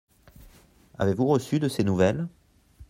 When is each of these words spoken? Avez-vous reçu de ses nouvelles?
Avez-vous 0.97 1.27
reçu 1.27 1.59
de 1.59 1.67
ses 1.69 1.83
nouvelles? 1.83 2.27